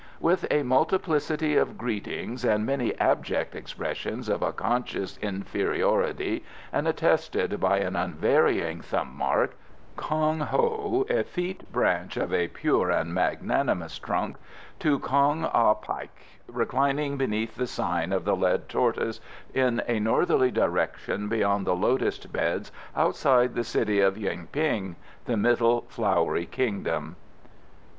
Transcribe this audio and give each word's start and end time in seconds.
With 0.19 0.47
a 0.49 0.63
multiplicity 0.63 1.55
of 1.57 1.77
greetings 1.77 2.43
and 2.43 2.65
many 2.65 2.99
abject 2.99 3.53
expressions 3.55 4.29
of 4.29 4.41
a 4.41 4.51
conscious 4.51 5.17
inferiority, 5.19 6.43
and 6.73 6.87
attested 6.87 7.59
by 7.59 7.77
an 7.81 7.95
unvarying 7.95 8.81
thumb 8.81 9.15
mark. 9.15 9.55
KONG 9.97 10.39
HO. 10.39 11.05
(Effete 11.07 11.71
branch 11.71 12.17
of 12.17 12.33
a 12.33 12.47
pure 12.47 12.89
and 12.89 13.13
magnanimous 13.13 13.99
trunk.) 13.99 14.37
To 14.79 14.97
Kong 14.97 15.45
Ah 15.53 15.75
Paik, 15.75 16.09
reclining 16.47 17.15
beneath 17.17 17.55
the 17.55 17.67
sign 17.67 18.11
of 18.11 18.25
the 18.25 18.35
Lead 18.35 18.67
Tortoise, 18.67 19.21
in 19.53 19.83
a 19.87 19.99
northerly 19.99 20.49
direction 20.49 21.27
beyond 21.29 21.67
the 21.67 21.75
Lotus 21.75 22.17
Beds 22.25 22.71
outside 22.95 23.53
the 23.53 23.63
city 23.63 23.99
of 23.99 24.17
Yuen 24.17 24.47
ping. 24.51 24.95
The 25.25 25.37
Middle 25.37 25.81
Flowery 25.89 26.47
Kingdom. 26.47 27.17